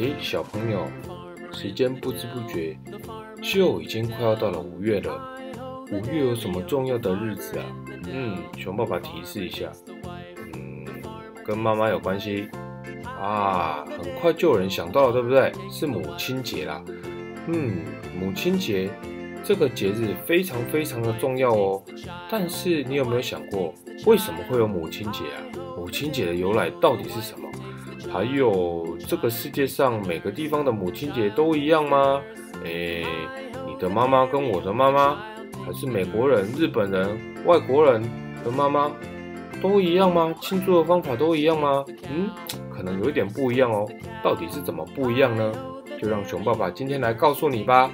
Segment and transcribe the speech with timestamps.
[0.00, 0.86] 哎，小朋友，
[1.50, 2.78] 时间不知不觉
[3.42, 5.36] 就已经快要到了五月了。
[5.90, 7.64] 五月有什么重要的日子啊？
[8.08, 9.72] 嗯，熊爸爸提示一下，
[10.54, 10.86] 嗯，
[11.44, 12.48] 跟妈妈有关系
[13.20, 13.84] 啊。
[13.86, 15.52] 很快就有人想到了，对不对？
[15.68, 16.80] 是母亲节啦。
[17.48, 17.78] 嗯，
[18.16, 18.88] 母亲节
[19.42, 21.82] 这个节日非常非常的重要哦。
[22.30, 23.74] 但是你有没有想过，
[24.06, 25.42] 为什么会有母亲节啊？
[25.76, 27.47] 母亲节的由来到底是什么？
[28.10, 32.20] 还有这个世界上每个地方的母亲节都一样吗？
[32.64, 33.04] 诶，
[33.66, 35.16] 你的妈妈跟我的妈妈，
[35.64, 38.02] 还是美国人、日本人、外国人
[38.44, 38.90] 的妈妈
[39.62, 40.34] 都一样吗？
[40.40, 41.84] 庆祝的方法都一样吗？
[42.10, 42.30] 嗯，
[42.70, 43.86] 可能有一点不一样哦。
[44.24, 45.52] 到底是怎么不一样呢？
[46.00, 47.90] 就让熊爸爸今天来告诉你吧。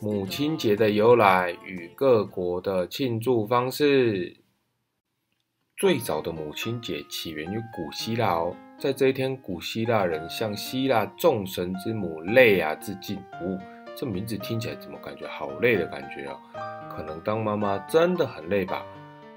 [0.00, 4.34] 母亲节的由来与各国的庆祝方式。
[5.82, 13.16] 最早的母亲节起源于古希腊哦，在这一天，古希腊人向希腊众神之母累亚致敬。
[13.16, 13.58] 哦，
[13.96, 16.38] 这名字听起来怎么感觉好累的感觉啊？
[16.88, 18.86] 可能当妈妈真的很累吧。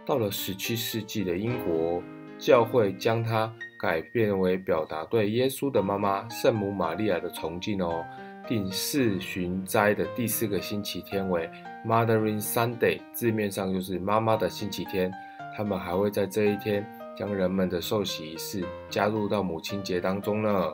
[0.06, 2.04] 到了十七世纪的英国，
[2.38, 8.06] 教会将它改变为表达对耶稣的妈妈圣母玛利亚的崇敬哦，
[8.48, 11.50] 定四旬斋的第四个星期天为
[11.84, 15.12] Mothering Sunday，字面上就是妈妈的星期天。
[15.56, 20.74] 他们还会在这一天将人们的受洗仪式加入到母亲节当中呢。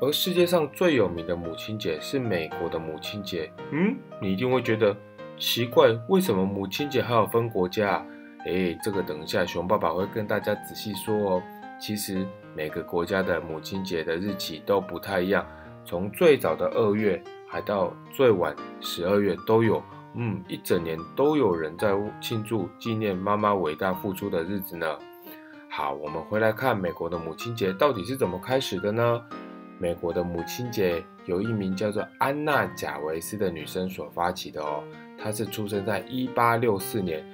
[0.00, 3.50] 而世界上最有名的母亲节是美国的母亲节。
[3.70, 4.96] 嗯，你一定会觉得
[5.38, 8.04] 奇怪，为什么母亲节还要分国家？
[8.44, 11.42] 哎，这个等一下熊爸爸会跟大家仔细说哦。
[11.80, 15.44] 其实每个国家的母亲节的日期都不太一样，
[15.84, 19.82] 从最早的二月，还到最晚十二月都有。
[20.14, 24.98] 嗯，一整年都有人在庆祝纪念妈妈伟大付出的日子呢。
[25.68, 29.22] 好，我们回来看美国的母亲节到底是怎么开始的呢？
[29.78, 34.84] 美国的母亲节由一名叫做安娜贾维斯的女生所发起的哦。
[35.18, 37.24] 她是出生在一八六四年，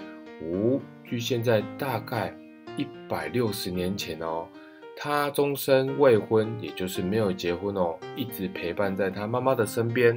[0.41, 2.33] 五距现在大概
[2.77, 4.47] 一百六十年前哦。
[4.97, 10.17] 她终身未婚，也就是没有结婚哦，一直陪伴在她妈妈的身边。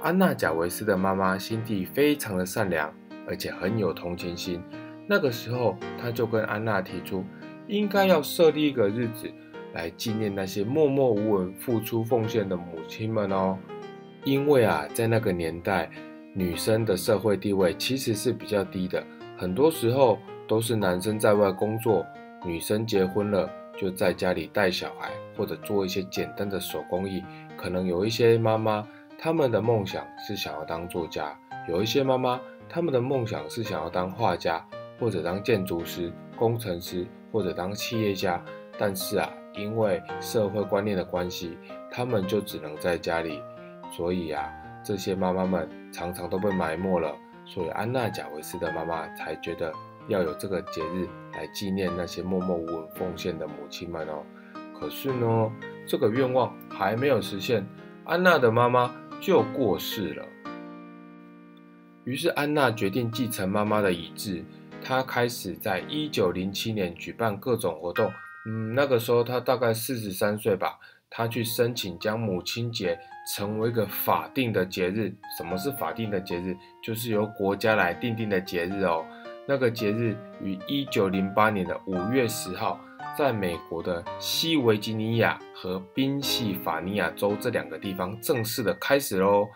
[0.00, 2.92] 安娜·贾维斯的妈妈心地非常的善良，
[3.26, 4.62] 而且很有同情心。
[5.08, 7.24] 那个时候，她就跟安娜提出，
[7.66, 9.28] 应该要设立一个日子
[9.74, 13.58] 来纪念那些默默无闻、付出奉献的母亲们哦。
[14.22, 15.90] 因为啊，在那个年代，
[16.32, 19.04] 女生的社会地位其实是比较低的，
[19.36, 20.16] 很多时候
[20.46, 22.06] 都是男生在外工作，
[22.46, 27.24] 女生结婚了就在家里带小孩或者做一些简单的手工艺。
[27.56, 28.86] 可能有一些妈妈。
[29.20, 31.36] 他们的梦想是想要当作家，
[31.68, 34.64] 有一些妈妈，他们的梦想是想要当画家，
[35.00, 38.40] 或者当建筑师、工程师，或者当企业家。
[38.78, 41.58] 但是啊，因为社会观念的关系，
[41.90, 43.42] 他们就只能在家里。
[43.90, 44.52] 所以啊，
[44.84, 47.12] 这些妈妈们常常都被埋没了。
[47.44, 49.72] 所以安娜贾维斯的妈妈才觉得
[50.06, 54.22] 要有这个节日来纪念那些默默无闻奉献的母亲们哦。
[54.78, 55.50] 可是呢，
[55.88, 57.66] 这个愿望还没有实现，
[58.04, 58.94] 安娜的妈妈。
[59.20, 60.24] 就过世了。
[62.04, 64.42] 于是安娜决定继承妈妈的遗志，
[64.82, 68.10] 她开始在一九零七年举办各种活动。
[68.46, 70.78] 嗯，那个时候她大概四十三岁吧。
[71.10, 72.98] 她去申请将母亲节
[73.34, 75.12] 成为一个法定的节日。
[75.36, 76.56] 什么是法定的节日？
[76.82, 79.04] 就是由国家来定定的节日哦。
[79.46, 82.80] 那个节日于一九零八年的五月十号。
[83.18, 89.48] 在美国的西维吉尼亚和宾夕法尼亚州这两个地方正式的开始喽。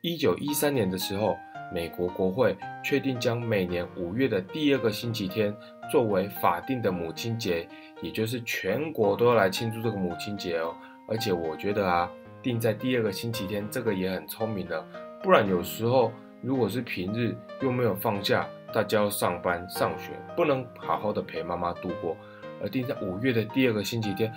[0.00, 1.36] 一九一三年的时候，
[1.72, 5.54] 美国国会确定将每年五月的第二个星期天
[5.88, 7.68] 作为法定的母亲节，
[8.02, 10.74] 也就是全国都要来庆祝这个母亲节哦。
[11.06, 12.10] 而且我觉得啊，
[12.42, 14.84] 定在第二个星期天这个也很聪明的，
[15.22, 22.16] 不然有时候如果是平日又没有放假，大家要上班上学，不能好好的陪妈妈度过。
[22.64, 24.32] 而定在五月的第二个星期天，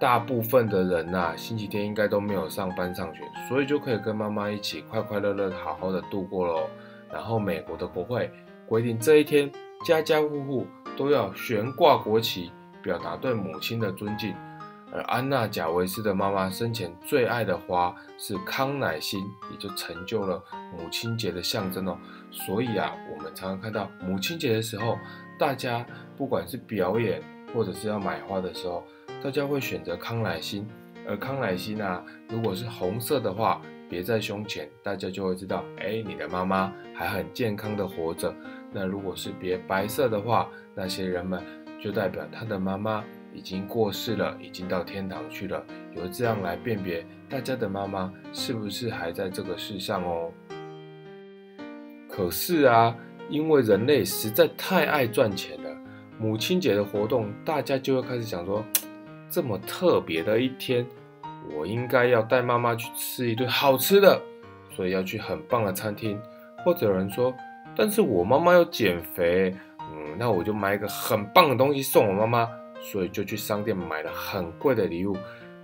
[0.00, 6.66] 大部分的人呐，星期天应该都没有上班上学，所以就可以跟妈妈一起快快乐乐、好好的度过喽。
[7.12, 8.30] 然后美国的国会
[8.66, 9.50] 规定，这一天
[9.84, 10.66] 家家户户
[10.96, 12.50] 都要悬挂国旗，
[12.82, 14.34] 表达对母亲的尊敬。
[14.90, 20.42] 而安娜贾维斯的妈妈生前最爱的花是康乃馨，也就成就了
[20.72, 21.98] 母亲节的象征哦。
[22.30, 24.96] 所以啊，我们常常看到母亲节的时候，
[25.38, 25.84] 大家
[26.16, 27.22] 不管是表演，
[27.54, 28.84] 或者是要买花的时候，
[29.22, 30.66] 大家会选择康乃馨，
[31.06, 38.34] 而康乃馨啊，如果是红色的话，别在胸前，大家就会知道，哎，你的妈妈还很健康的活着。
[38.70, 41.42] 那如果是别白色的话，那些人们
[41.80, 43.02] 就代表他的妈妈
[43.32, 45.64] 已已经过世了，已经到天堂去了，
[45.94, 50.32] 由这样来辨别大家的妈妈是不是还在这个世上哦。
[52.10, 52.96] 可是啊，
[53.30, 55.67] 因为人类实在太爱赚钱了，
[56.18, 58.64] 母亲节的活动大家就会开始想说，
[59.30, 60.86] 这么特别的一天，
[61.56, 64.20] 我应该要带妈妈去吃一顿好吃的，
[64.74, 66.20] 所以要去很棒的餐厅。
[66.64, 67.32] 或者有人说，
[67.76, 69.54] 但是我妈妈要减肥。
[69.78, 72.48] 嗯，那我就买一个很棒的东西送我妈妈，
[72.82, 75.16] 所以就去商店买了很贵的礼物。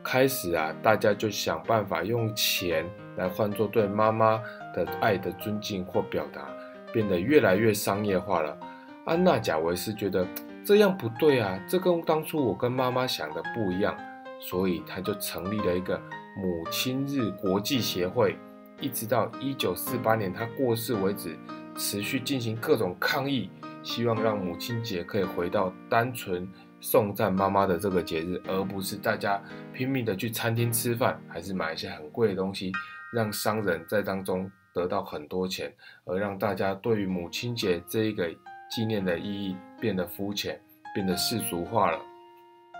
[0.03, 2.87] 开始啊，大家就想办法用钱
[3.17, 4.41] 来换作对妈妈
[4.75, 6.47] 的爱的尊敬或表达，
[6.93, 8.57] 变得越来越商业化了。
[9.05, 10.27] 安娜贾维斯觉得
[10.65, 13.95] 这样不对啊，这跟当初我跟妈妈想的不一样，
[14.41, 16.01] 所以他就成立了一个
[16.37, 18.37] 母亲日国际协会，
[18.81, 21.37] 一直到一九四八年他过世为止，
[21.77, 23.51] 持续进行各种抗议。
[23.83, 26.49] 希望让母亲节可以回到单纯
[26.81, 29.39] 送赞妈妈的这个节日，而不是大家
[29.75, 32.73] 拼命的去餐厅吃饭，还是买一些很贵的东西，
[33.12, 35.71] 让商人在当中得到很多钱，
[36.07, 38.27] 而让大家对于母亲节这一个
[38.75, 40.59] 纪念的意义变得肤浅，
[40.93, 41.99] 变得世俗化了。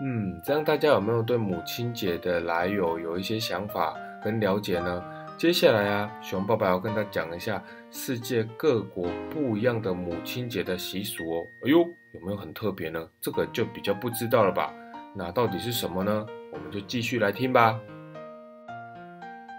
[0.02, 3.94] 嗯，这样大家有没有对母亲节的来由有一些想法
[4.25, 5.05] 跟了解呢？
[5.38, 7.62] 接下来啊，熊爸爸要跟他讲一下
[7.93, 11.46] 世界各国不一样的母亲节的习俗哦。
[11.64, 13.08] 哎呦，有没有很特别呢？
[13.20, 14.75] 这个就比较不知道了吧？
[15.14, 16.26] 那到底是什么呢？
[16.52, 17.79] 我们就继续来听吧。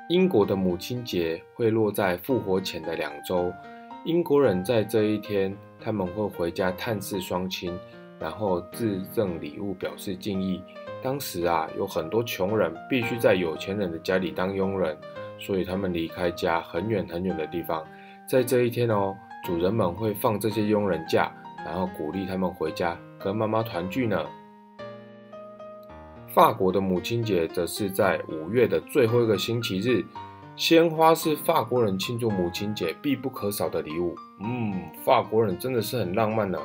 [0.09, 3.51] 英国的母亲节会落在复活前的两周，
[4.05, 7.75] 英国人在这一天他们会回家探视双亲，
[8.19, 10.61] 然后自赠礼物表示敬意。
[11.01, 14.95] 当时啊，有很多穷人必须在有钱人的家里当佣人。
[15.37, 17.83] 所以他们离开家很远很远的地方，
[18.29, 19.13] 在这一天哦，
[19.43, 21.31] 主人们会放这些佣人假，
[21.65, 24.23] 然后鼓励他们回家跟妈妈团聚呢。
[26.27, 30.05] 法国的母亲节则是在五月的最后一个星期日，
[30.57, 34.15] 鲜花是法国人庆祝母亲节必不可少的礼物。
[34.39, 34.73] 嗯，
[35.03, 36.57] 法国人真的是很浪漫呢。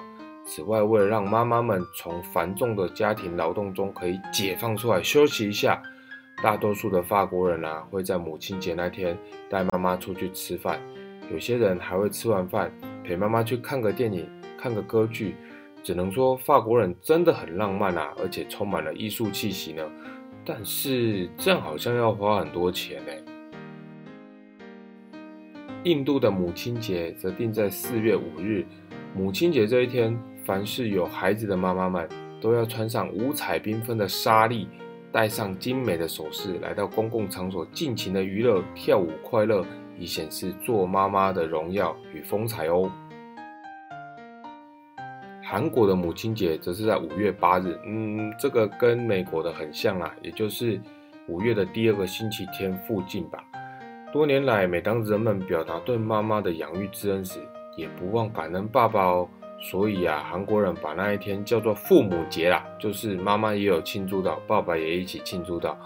[0.44, 5.82] 此外，为了让妈妈们从繁重的家庭劳动中可以解放出来休息一下。
[6.42, 9.18] 大多数的法国人啊，会在母亲节那天
[9.50, 10.80] 带妈妈出去吃饭，
[11.30, 12.72] 有些人还会吃完饭
[13.04, 14.26] 陪妈妈去看个电影、
[14.56, 15.34] 看个歌剧。
[15.82, 19.82] 只能说法国人真的很浪漫啊，而且充满了艺术气息呢。
[20.44, 23.12] 但是这样好像要花很多钱呢。
[25.84, 28.66] 印度的母亲节则定在四月五日。
[29.14, 32.08] 母亲节这一天，凡是有孩子的妈妈们
[32.40, 34.68] 都要穿上五彩缤纷的纱丽。
[35.12, 39.66] 戴上精美的首饰，来到公共场所尽情的娱乐、跳舞、快乐，
[39.98, 42.88] 以显示做妈妈的荣耀与风采哦。
[45.42, 50.80] 韩国的母亲节则是在五月八日，嗯，这个跟美国的很像啦，也就是
[51.26, 53.42] 五月的第二个星期天附近吧。
[54.12, 57.38] 多年来，每当人们表达对妈妈的养育之恩时，
[57.76, 59.28] 也不忘感恩爸爸哦。
[59.60, 65.78] 所以啊，韩国人把那一天叫做父母节啦，就是妈妈也有庆祝到，爸爸也一起庆祝到。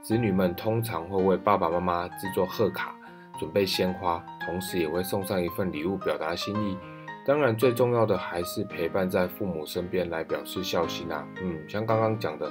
[0.00, 2.94] 子女们通常会为爸爸妈妈制作贺卡，
[3.40, 6.76] 准备鲜花，同时也会送上一份礼物表达心意。
[7.26, 11.26] 当然，最重要的还是陪伴在父母身边来表示孝心啊。
[11.42, 12.48] 嗯，像刚刚讲的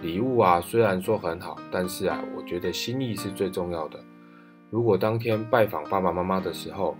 [0.00, 3.98] 礼物啊，虽然说很好，但是啊，我觉得心意是最重要的。
[4.70, 6.96] 如果当天拜访爸爸妈妈的时候，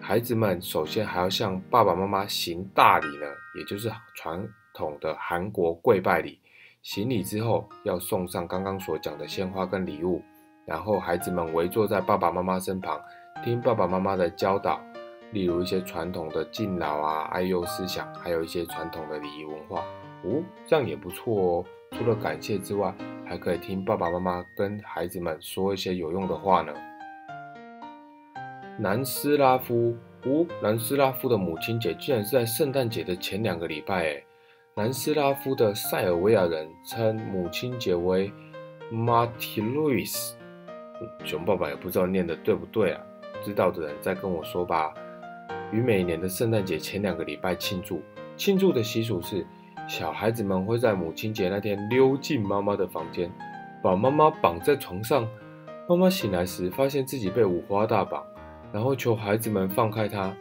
[0.00, 4.42] 孩子们首先还要向爸爸妈妈行大礼呢，也就是传
[4.72, 6.38] 统的韩国跪拜礼。
[6.82, 10.22] 行礼之后，要送上刚刚所讲的鲜花跟礼物，
[10.64, 12.98] 然后孩子们围坐在爸爸妈妈身旁，
[13.44, 14.80] 听爸爸妈妈的教导，
[15.32, 19.84] 例如一些传统的敬老啊、爱幼思想，还有一些传统的礼仪文化。
[20.22, 21.64] 哦，这样也不错哦。
[21.92, 22.94] 除了感谢之外，
[23.26, 26.72] 还可以听爸爸妈妈跟孩子们说一些有用的话呢。
[28.76, 34.24] 南斯拉夫，哦，南斯拉夫的母亲节居然是在圣诞节的前两个礼拜诶。
[34.74, 38.32] 南斯拉夫的塞尔维亚人称母亲节为
[38.92, 40.32] Martiluis，
[41.24, 43.00] 熊爸爸也不知道念的对不对啊，
[43.44, 44.92] 知道的人再跟我说吧。
[45.70, 48.02] 于每年的圣诞节前两个礼拜庆祝，
[48.36, 49.46] 庆祝的习俗是，
[49.86, 53.30] 小孩子们会在母亲节那天溜进妈妈的房间，
[53.80, 55.28] 把妈妈绑在床上，
[55.88, 58.24] 妈妈醒来时发现自己被五花大绑。
[58.74, 60.34] 然后求孩子们放开他，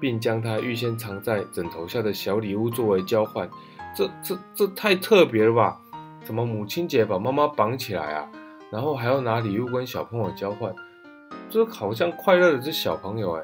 [0.00, 3.46] 并将他预先藏在枕头下的小礼物作为交换。
[3.94, 5.78] 这、这、这太特别了吧？
[6.24, 8.26] 怎么母亲节把妈妈绑起来啊？
[8.72, 10.74] 然后还要拿礼物跟小朋友交换？
[11.50, 13.42] 这好像快乐的是小朋友哎。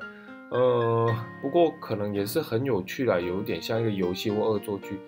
[0.51, 4.99] 呃，不过可能也是很有趣啦，有点像一个游戏或恶作剧。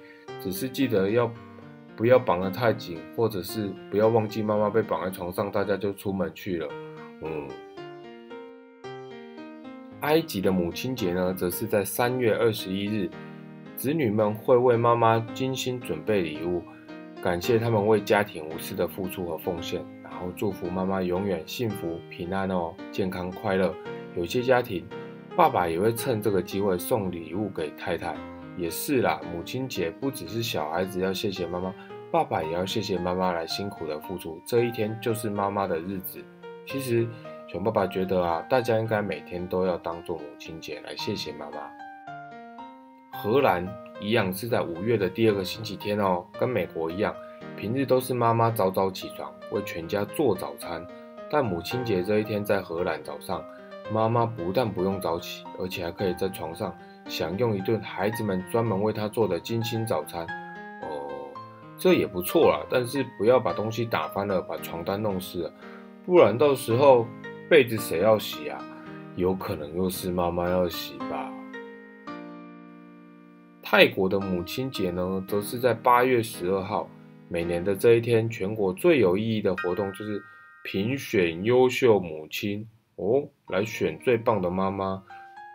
[0.42, 1.30] 只是记得要
[1.96, 6.68] 不要绑得太紧，或者是不要忘记妈妈被绑在床上，大家就出门去了。
[7.22, 7.48] 嗯，
[10.04, 13.10] 埃及的母亲节呢，则是在三月二十一日，
[13.74, 16.62] 子女们会为妈妈精心准备礼物，
[17.22, 23.74] 感谢他们为家庭无私的付出和奉献，然后祝福妈妈永远幸福平安哦，健康快乐。
[24.14, 24.84] 有些家庭，
[25.34, 28.14] 爸爸也会趁这个机会送礼物给太太。
[28.58, 31.74] 也是啦，母亲节不只是小孩子要谢谢妈妈，
[32.12, 34.38] 爸爸也要谢谢妈妈来辛苦的付出。
[34.44, 36.22] 这一天就是妈妈的日子。
[36.66, 37.08] 其实，
[37.54, 41.58] 熊爸爸觉得啊，大家应该每天都要当做母亲节来谢谢妈妈。
[43.12, 43.64] 荷兰
[44.00, 47.14] 一样是在五月的第二个星期天哦，跟美国一样，
[47.56, 50.84] 平日都是妈妈早早起床为全家做早餐，
[51.30, 53.40] 但母亲节这一天在荷兰早上。
[53.92, 60.26] 妈妈不但不用早起，而且还可以在床上享用一顿孩子们专门为她做的精心早餐。
[60.82, 61.08] 哦，
[61.78, 65.52] 这也不错啦，但是不要把东西打翻了，把床单弄湿了，
[66.04, 67.06] 不然到时候
[67.48, 68.58] 被子谁要洗啊？
[69.16, 71.30] 有可能又是妈妈要洗吧。
[73.62, 76.88] 泰国的母亲节呢，则是在八月十二号。
[77.28, 80.22] 每年的这一天，全国最有意义的活动就是
[80.64, 82.66] 评选优秀母亲。
[82.96, 85.02] 哦，来选最棒的妈妈，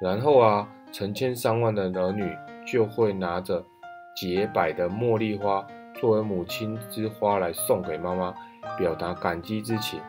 [0.01, 3.63] 然后啊，成千上万的儿女就会拿着
[4.15, 5.65] 洁白的茉莉花
[5.95, 8.33] 作为母亲之花来送给妈妈，
[8.77, 9.99] 表达感激之情。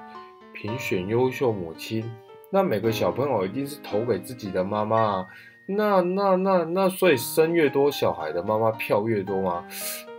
[0.52, 2.10] 评选优秀母亲，
[2.50, 5.26] 那每个小朋友一定是投给自己的妈妈啊。
[5.66, 9.64] 那那那那，所以生越多小孩的妈妈票越多吗？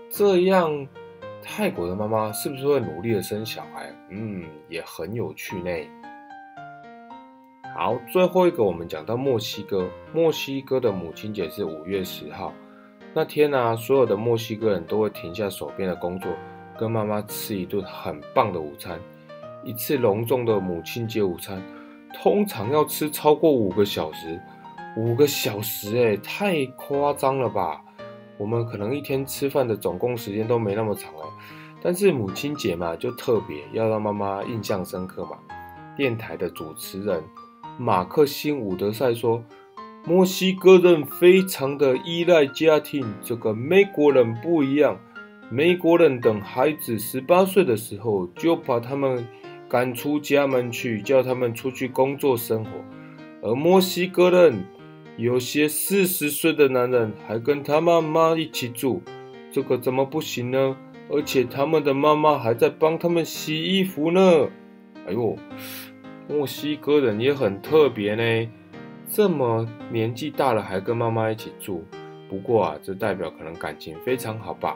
[0.10, 0.88] 这样，
[1.44, 3.94] 泰国的妈妈是不是会努力的生小孩？
[4.10, 5.70] 嗯，也很有趣呢。
[7.76, 12.54] 好，最后一个我们讲到墨西哥，墨西哥的母亲节是五月十号。
[13.14, 16.32] 那天呢，所有的墨西哥人都会停下手边的工作，
[16.78, 19.00] 跟妈妈吃一顿很棒的午餐。
[19.64, 21.62] 一次隆重的母亲节午餐，
[22.22, 24.40] 通常要吃超过五个小时。
[24.98, 27.82] 五个小时，哎，太夸张了吧？
[28.38, 31.28] 我们可能一天吃饭的总共时间都没那么长哎。
[31.82, 35.38] 但是母亲节嘛，就特别要让妈妈印象深刻嘛。
[35.96, 37.24] 电台的主持人。
[37.78, 39.44] 马克辛伍德赛说
[40.06, 45.00] ：“墨西哥人非常的依赖家庭，这个美国人不一样。
[45.50, 49.26] 美国人等孩子十八岁的时候，就把他们
[49.72, 52.72] 赶出家门去，叫他们出去工作生活。
[53.42, 54.66] 而墨西哥人
[55.16, 59.02] 有些四十岁的男人还跟他妈妈一起住，
[59.50, 60.76] 这个怎么不行呢？
[61.10, 64.50] 而且他们的妈妈还在帮他们洗衣服呢。
[65.08, 65.38] 哎呦！”
[66.28, 68.50] 墨西哥人也很特别呢，
[69.10, 71.86] 这么年纪大了还跟妈妈一起住。
[72.28, 74.76] 不过啊，这代表可能感情非常好吧。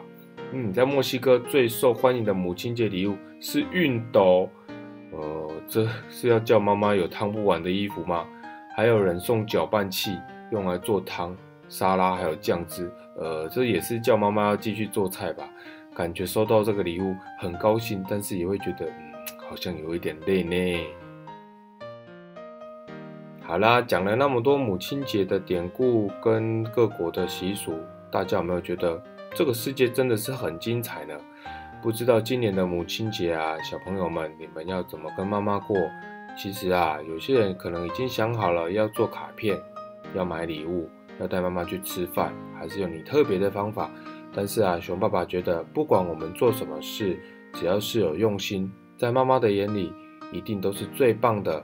[0.54, 4.50] 嗯，在墨西哥最受欢迎的母亲节礼物是熨斗。
[5.18, 8.26] 呃，这是要叫妈妈有烫不完的衣服吗？
[8.76, 10.18] 还有人送搅拌器，
[10.52, 11.36] 用来做汤、
[11.70, 12.92] 沙拉还有酱汁。
[13.18, 15.48] 呃，这也是叫妈妈要继续做菜吧。
[15.96, 19.14] 感觉收到这个礼物很高兴，但是也会觉得，嗯，
[19.50, 20.86] 好像有一点累呢。
[23.42, 27.80] 好啦，讲了那么多母亲节的典故跟各国的习俗，
[28.12, 29.02] 大家有没有觉得
[29.34, 31.14] 这个世界真的是很精彩呢？
[31.86, 35.78] 不知道今年的母亲节啊，小朋友们你们要怎么跟妈妈过？
[36.36, 39.56] 其实啊，有些人可能已经想好了要做卡片，
[40.16, 40.90] 要买礼物，
[41.20, 43.92] 要带妈妈去吃饭，还是有你特别的方法。
[44.34, 47.20] 但是啊，熊爸爸觉得，不管我们做什么事，
[47.54, 49.94] 只要是有用心，在妈妈的眼里，
[50.32, 51.64] 一定都是最棒的。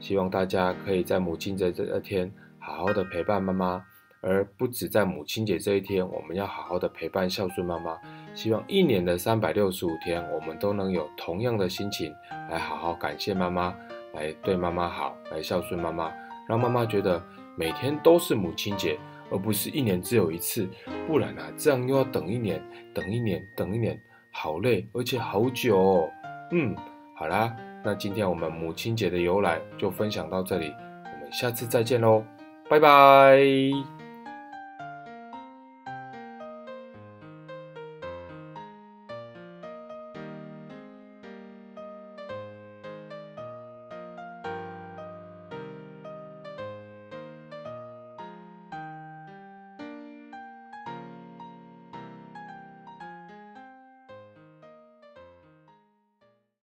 [0.00, 3.84] 希望大家可以在母亲节这一天好好的陪伴妈妈，
[4.22, 7.98] 而不止在母亲节这一天，我们要好好的陪伴孝顺妈妈。
[8.38, 12.14] 希望一年的三百六十五天，我们都能有同样的心情
[12.48, 13.74] 来好好感谢妈妈，
[14.14, 16.12] 来对妈妈好，来孝顺妈妈，
[16.48, 17.20] 让妈妈觉得
[17.56, 18.96] 每天都是母亲节，
[19.28, 20.68] 而不是一年只有一次。
[21.08, 22.62] 不然啊，这样又要等一年，
[22.94, 25.76] 等一年，等一年，好累，而且好久。
[25.76, 26.08] 哦。
[26.52, 26.76] 嗯，
[27.16, 27.52] 好啦。
[27.84, 32.22] 那今天我们母亲节的由来就分享到这里，我们下次再见喽，
[32.70, 33.97] 拜拜。